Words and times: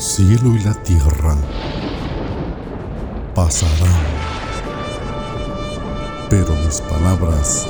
cielo 0.00 0.56
y 0.56 0.60
la 0.60 0.72
tierra 0.82 1.36
pasarán, 3.34 4.02
pero 6.30 6.54
mis 6.54 6.80
palabras 6.80 7.68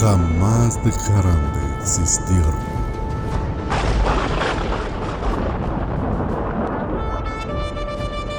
jamás 0.00 0.82
dejarán 0.82 1.52
de 1.52 1.82
existir. 1.82 2.44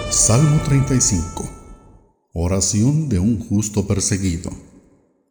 Salmo 0.10 0.60
35 0.66 1.46
Oración 2.34 3.08
de 3.08 3.20
un 3.20 3.40
justo 3.48 3.86
perseguido. 3.86 4.50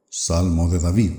Salmo 0.09 0.69
de 0.69 0.79
David. 0.79 1.11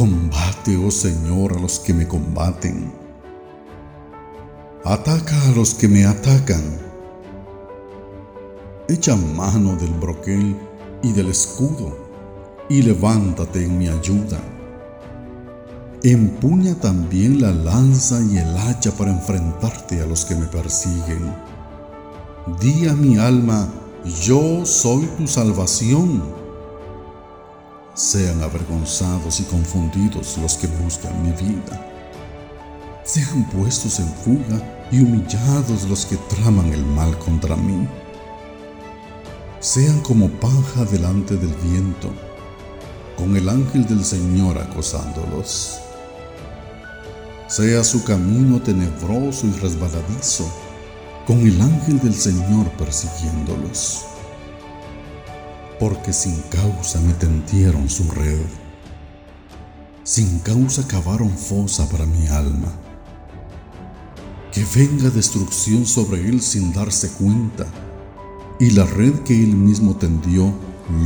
Combate, 0.00 0.78
oh 0.78 0.90
Señor, 0.90 1.52
a 1.54 1.60
los 1.60 1.78
que 1.78 1.92
me 1.92 2.08
combaten. 2.08 2.90
Ataca 4.82 5.38
a 5.46 5.50
los 5.50 5.74
que 5.74 5.88
me 5.88 6.06
atacan. 6.06 6.64
Echa 8.88 9.14
mano 9.14 9.76
del 9.76 9.92
broquel 9.92 10.56
y 11.02 11.12
del 11.12 11.28
escudo 11.28 11.98
y 12.70 12.80
levántate 12.80 13.66
en 13.66 13.76
mi 13.76 13.88
ayuda. 13.88 14.40
Empuña 16.02 16.74
también 16.76 17.42
la 17.42 17.52
lanza 17.52 18.22
y 18.22 18.38
el 18.38 18.56
hacha 18.56 18.92
para 18.92 19.10
enfrentarte 19.10 20.00
a 20.00 20.06
los 20.06 20.24
que 20.24 20.34
me 20.34 20.46
persiguen. 20.46 21.30
Di 22.58 22.88
a 22.88 22.94
mi 22.94 23.18
alma, 23.18 23.68
yo 24.24 24.64
soy 24.64 25.04
tu 25.18 25.26
salvación 25.26 26.39
sean 27.94 28.42
avergonzados 28.42 29.40
y 29.40 29.44
confundidos 29.44 30.38
los 30.38 30.56
que 30.56 30.66
buscan 30.66 31.22
mi 31.22 31.32
vida. 31.32 31.86
Sean 33.04 33.48
puestos 33.50 33.98
en 33.98 34.08
fuga 34.08 34.88
y 34.90 35.00
humillados 35.00 35.84
los 35.88 36.06
que 36.06 36.16
traman 36.16 36.72
el 36.72 36.84
mal 36.84 37.18
contra 37.18 37.56
mí. 37.56 37.88
Sean 39.60 40.00
como 40.00 40.28
paja 40.28 40.84
delante 40.84 41.36
del 41.36 41.54
viento, 41.56 42.10
con 43.16 43.36
el 43.36 43.48
ángel 43.48 43.86
del 43.86 44.04
Señor 44.04 44.58
acosándolos. 44.58 45.80
Sea 47.48 47.82
su 47.82 48.04
camino 48.04 48.60
tenebroso 48.62 49.46
y 49.46 49.52
resbaladizo, 49.58 50.50
con 51.26 51.40
el 51.40 51.60
ángel 51.60 51.98
del 52.00 52.14
Señor 52.14 52.70
persiguiéndolos 52.72 54.09
porque 55.80 56.12
sin 56.12 56.38
causa 56.42 57.00
me 57.00 57.14
tendieron 57.14 57.88
su 57.88 58.08
red. 58.10 58.44
Sin 60.04 60.38
causa 60.40 60.86
cavaron 60.86 61.30
fosa 61.30 61.88
para 61.88 62.04
mi 62.04 62.28
alma. 62.28 62.70
Que 64.52 64.62
venga 64.74 65.08
destrucción 65.08 65.86
sobre 65.86 66.20
él 66.28 66.42
sin 66.42 66.72
darse 66.74 67.08
cuenta, 67.12 67.66
y 68.58 68.72
la 68.72 68.84
red 68.84 69.14
que 69.20 69.32
él 69.32 69.56
mismo 69.56 69.96
tendió 69.96 70.52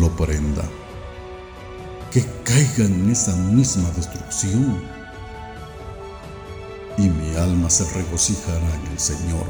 lo 0.01 0.11
prenda. 0.17 0.65
Que 2.11 2.25
caiga 2.43 2.85
en 2.85 3.11
esa 3.11 3.37
misma 3.37 3.89
destrucción. 3.91 4.83
Y 6.99 7.03
mi 7.03 7.37
alma 7.37 7.71
se 7.71 7.85
regocijará 7.93 8.75
en 8.75 8.93
el 8.93 8.99
Señor, 8.99 9.47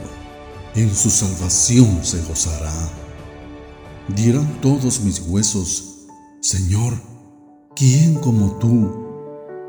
en 0.74 0.94
su 0.94 1.08
salvación 1.08 2.00
se 2.02 2.20
gozará 2.22 3.03
dirán 4.08 4.60
todos 4.60 5.00
mis 5.00 5.20
huesos, 5.20 6.06
Señor, 6.40 6.94
¿quién 7.74 8.14
como 8.16 8.58
tú, 8.58 8.92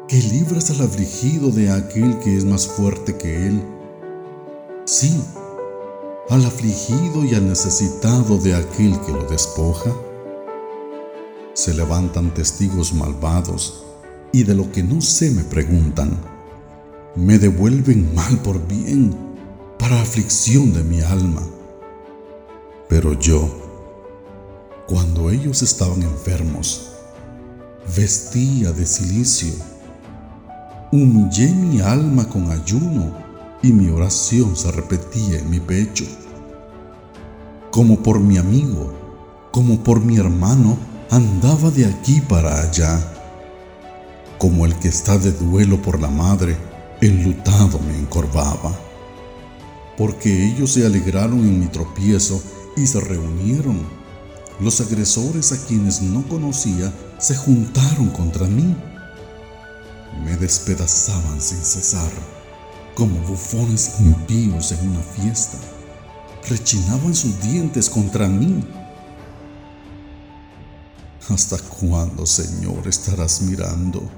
que 0.07 0.18
libras 0.18 0.69
al 0.72 0.81
afligido 0.81 1.50
de 1.50 1.72
aquel 1.72 2.19
que 2.19 2.35
es 2.35 2.46
más 2.46 2.68
fuerte 2.68 3.16
que 3.18 3.47
él? 3.47 3.63
Sí, 4.85 5.19
al 6.29 6.46
afligido 6.46 7.23
y 7.23 7.34
al 7.34 7.47
necesitado 7.47 8.38
de 8.38 8.56
aquel 8.56 9.00
que 9.01 9.12
lo 9.12 9.23
despoja. 9.23 9.91
Se 11.53 11.73
levantan 11.73 12.34
testigos 12.34 12.94
malvados 12.94 13.85
y 14.34 14.44
de 14.44 14.53
lo 14.53 14.69
que 14.72 14.84
no 14.84 15.00
sé 15.02 15.31
me 15.31 15.44
preguntan. 15.44 16.12
Me 17.16 17.40
devuelven 17.40 18.13
mal 18.13 18.38
por 18.40 18.67
bien, 18.67 19.16
para 19.79 20.02
aflicción 20.02 20.73
de 20.73 20.84
mi 20.84 21.00
alma. 21.00 21.41
Pero 22.90 23.13
yo, 23.13 23.64
cuando 24.88 25.31
ellos 25.31 25.63
estaban 25.63 26.03
enfermos, 26.03 26.91
vestía 27.96 28.72
de 28.72 28.85
silicio. 28.85 29.53
Humillé 30.91 31.50
mi 31.50 31.81
alma 31.81 32.29
con 32.29 32.51
ayuno 32.51 33.12
y 33.63 33.73
mi 33.73 33.90
oración 33.90 34.56
se 34.56 34.72
repetía 34.72 35.40
en 35.40 35.50
mi 35.50 35.59
pecho. 35.59 36.06
Como 37.72 38.03
por 38.03 38.19
mi 38.19 38.38
amigo, 38.38 38.94
como 39.51 39.84
por 39.84 40.01
mi 40.01 40.18
hermano, 40.18 40.78
andaba 41.09 41.72
de 41.72 41.88
aquí 41.88 42.22
para 42.22 42.62
allá. 42.62 43.12
Como 44.38 44.67
el 44.67 44.75
que 44.75 44.90
está 44.90 45.17
de 45.17 45.31
duelo 45.31 45.81
por 45.81 46.00
la 46.00 46.09
madre, 46.09 46.56
enlutado 47.02 47.79
me 47.79 47.97
encorvaba. 47.97 48.72
Porque 49.97 50.46
ellos 50.46 50.73
se 50.73 50.85
alegraron 50.85 51.40
en 51.40 51.59
mi 51.59 51.66
tropiezo 51.67 52.41
y 52.78 52.85
se 52.85 53.00
reunieron 53.00 54.04
los 54.59 54.79
agresores 54.79 55.51
a 55.51 55.66
quienes 55.66 56.01
no 56.01 56.27
conocía 56.27 56.91
se 57.19 57.35
juntaron 57.35 58.09
contra 58.09 58.47
mí. 58.47 58.75
Me 60.23 60.38
despedazaban 60.38 61.41
sin 61.41 61.57
cesar, 61.57 62.11
como 62.93 63.19
bufones 63.21 63.99
impíos 63.99 64.71
en 64.71 64.89
una 64.89 65.01
fiesta. 65.01 65.57
Rechinaban 66.47 67.13
sus 67.13 67.41
dientes 67.41 67.89
contra 67.89 68.27
mí. 68.27 68.63
¿Hasta 71.29 71.57
cuándo, 71.57 72.25
Señor, 72.25 72.87
estarás 72.87 73.41
mirando? 73.41 74.09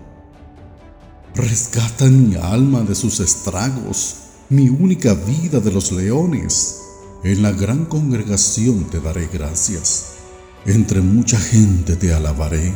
Rescata 1.34 2.06
mi 2.06 2.36
alma 2.36 2.82
de 2.82 2.94
sus 2.96 3.22
estragos, 3.22 4.16
mi 4.50 4.70
única 4.70 5.14
vida 5.14 5.60
de 5.60 5.72
los 5.72 5.92
leones. 5.92 6.82
En 7.24 7.42
la 7.42 7.52
gran 7.52 7.86
congregación 7.86 8.86
te 8.90 9.00
daré 9.00 9.28
gracias 9.28 10.17
entre 10.66 11.02
mucha 11.02 11.40
gente 11.40 11.96
te 11.96 12.14
alabaré. 12.14 12.74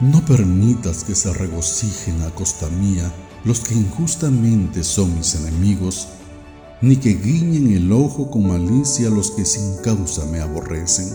No 0.00 0.24
permitas 0.24 1.04
que 1.04 1.14
se 1.14 1.32
regocijen 1.32 2.22
a 2.22 2.30
costa 2.30 2.68
mía 2.68 3.12
los 3.44 3.60
que 3.60 3.74
injustamente 3.74 4.84
son 4.84 5.14
mis 5.16 5.34
enemigos, 5.34 6.08
ni 6.80 6.96
que 6.96 7.14
guiñen 7.14 7.72
el 7.72 7.90
ojo 7.92 8.30
con 8.30 8.46
malicia 8.46 9.10
los 9.10 9.30
que 9.32 9.44
sin 9.44 9.78
causa 9.78 10.24
me 10.26 10.40
aborrecen. 10.40 11.08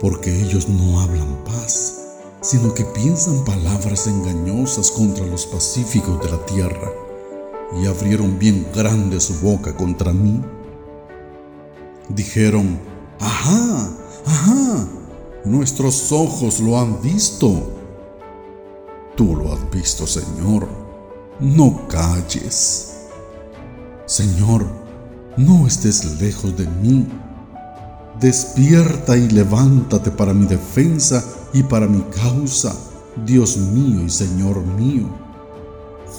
Porque 0.00 0.42
ellos 0.42 0.68
no 0.68 1.00
hablan 1.00 1.44
paz, 1.44 2.06
sino 2.40 2.74
que 2.74 2.84
piensan 2.84 3.44
palabras 3.44 4.06
engañosas 4.06 4.90
contra 4.90 5.26
los 5.26 5.46
pacíficos 5.46 6.20
de 6.24 6.30
la 6.30 6.44
tierra, 6.46 6.90
y 7.80 7.86
abrieron 7.86 8.38
bien 8.38 8.66
grande 8.74 9.20
su 9.20 9.34
boca 9.40 9.76
contra 9.76 10.12
mí. 10.12 10.40
Dijeron, 12.08 12.78
Ajá, 13.20 13.90
ajá, 14.26 14.86
nuestros 15.44 16.12
ojos 16.12 16.60
lo 16.60 16.78
han 16.78 17.00
visto. 17.00 17.72
Tú 19.16 19.36
lo 19.36 19.52
has 19.52 19.70
visto, 19.70 20.06
Señor. 20.06 20.68
No 21.40 21.86
calles. 21.88 22.96
Señor, 24.06 24.66
no 25.36 25.66
estés 25.66 26.20
lejos 26.20 26.56
de 26.56 26.66
mí. 26.66 27.06
Despierta 28.20 29.16
y 29.16 29.28
levántate 29.28 30.10
para 30.10 30.32
mi 30.32 30.46
defensa 30.46 31.24
y 31.52 31.62
para 31.62 31.86
mi 31.86 32.00
causa, 32.22 32.74
Dios 33.24 33.56
mío 33.56 34.04
y 34.04 34.10
Señor 34.10 34.64
mío. 34.64 35.06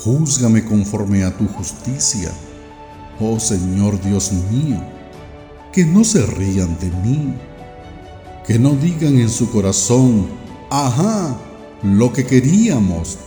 Júzgame 0.04 0.64
conforme 0.64 1.24
a 1.24 1.36
tu 1.36 1.48
justicia, 1.48 2.32
oh 3.20 3.40
Señor 3.40 4.00
Dios 4.02 4.32
mío 4.32 4.97
que 5.72 5.86
no 5.86 6.04
se 6.04 6.26
rían 6.26 6.78
de 6.80 6.90
mí, 7.04 7.34
que 8.46 8.58
no 8.58 8.72
digan 8.72 9.20
en 9.20 9.30
su 9.30 9.50
corazón, 9.52 10.28
ajá, 10.70 11.38
lo 11.84 12.12
que 12.14 12.26
queríamos, 12.26 13.18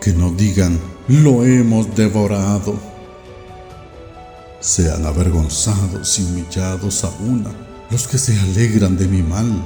que 0.00 0.12
no 0.12 0.30
digan, 0.30 0.78
lo 1.08 1.44
hemos 1.44 1.94
devorado. 1.94 2.74
Sean 4.60 5.06
avergonzados 5.06 6.18
y 6.18 6.24
humillados 6.24 7.04
a 7.04 7.10
una 7.20 7.68
los 7.90 8.06
que 8.06 8.18
se 8.18 8.38
alegran 8.38 8.96
de 8.96 9.08
mi 9.08 9.22
mal. 9.22 9.64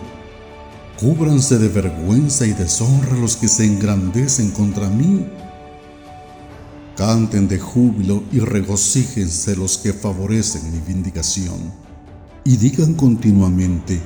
Cúbranse 1.01 1.59
de 1.59 1.69
vergüenza 1.69 2.47
y 2.47 2.53
deshonra 2.53 3.17
los 3.17 3.37
que 3.37 3.49
se 3.49 3.65
engrandecen 3.65 4.51
contra 4.53 4.89
mí. 4.89 5.27
Canten 6.97 7.49
de 7.49 7.59
júbilo 7.59 8.23
y 8.31 8.39
regocíjense 8.39 9.57
los 9.57 9.79
que 9.79 9.93
favorecen 9.93 10.71
mi 10.71 10.79
vindicación. 10.79 11.73
Y 12.45 12.57
digan 12.57 12.95
continuamente, 12.95 14.01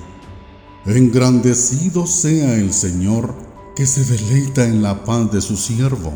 Engrandecido 0.84 2.06
sea 2.06 2.54
el 2.54 2.72
Señor 2.72 3.34
que 3.74 3.86
se 3.86 4.04
deleita 4.04 4.64
en 4.64 4.82
la 4.82 5.04
paz 5.04 5.32
de 5.32 5.40
su 5.40 5.56
siervo. 5.56 6.14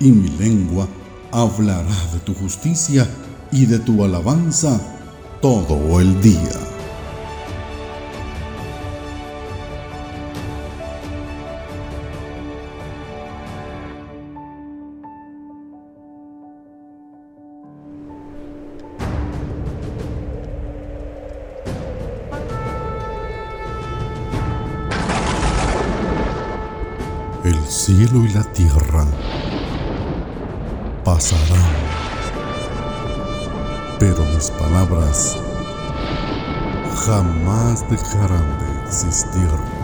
Y 0.00 0.10
mi 0.10 0.28
lengua 0.30 0.88
hablará 1.30 1.96
de 2.12 2.18
tu 2.20 2.34
justicia 2.34 3.08
y 3.52 3.66
de 3.66 3.78
tu 3.78 4.02
alabanza 4.02 4.80
todo 5.40 6.00
el 6.00 6.20
día. 6.20 6.75
Cielo 27.86 28.24
y 28.24 28.28
la 28.30 28.42
tierra 28.42 29.06
pasarán, 31.04 31.70
pero 34.00 34.24
mis 34.24 34.50
palabras 34.50 35.36
jamás 37.06 37.88
dejarán 37.88 38.58
de 38.58 38.82
existir. 38.88 39.75